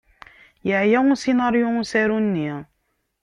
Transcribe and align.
Yeɛya 0.67 0.99
usinaryu 1.13 1.67
n 1.73 1.79
usaru-nni. 1.81 2.51